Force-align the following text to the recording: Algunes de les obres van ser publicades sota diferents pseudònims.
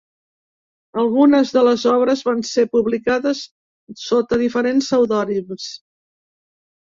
Algunes 1.01 1.49
de 1.57 1.61
les 1.65 1.83
obres 1.91 2.23
van 2.29 2.39
ser 2.51 2.65
publicades 2.71 3.41
sota 4.05 4.39
diferents 4.45 4.87
pseudònims. 4.89 5.69